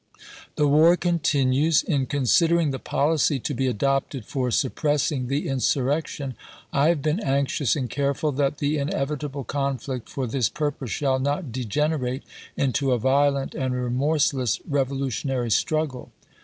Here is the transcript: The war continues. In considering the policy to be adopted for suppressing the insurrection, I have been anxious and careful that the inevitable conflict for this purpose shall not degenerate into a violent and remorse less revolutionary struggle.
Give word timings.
The 0.55 0.67
war 0.67 0.97
continues. 0.97 1.83
In 1.83 2.07
considering 2.07 2.71
the 2.71 2.79
policy 2.79 3.37
to 3.41 3.53
be 3.53 3.67
adopted 3.67 4.25
for 4.25 4.49
suppressing 4.49 5.27
the 5.27 5.47
insurrection, 5.47 6.33
I 6.73 6.87
have 6.87 7.03
been 7.03 7.19
anxious 7.19 7.75
and 7.75 7.87
careful 7.87 8.31
that 8.31 8.57
the 8.57 8.79
inevitable 8.79 9.43
conflict 9.43 10.09
for 10.09 10.25
this 10.25 10.49
purpose 10.49 10.89
shall 10.89 11.19
not 11.19 11.51
degenerate 11.51 12.23
into 12.57 12.93
a 12.93 12.97
violent 12.97 13.53
and 13.53 13.75
remorse 13.75 14.33
less 14.33 14.59
revolutionary 14.67 15.51
struggle. 15.51 16.11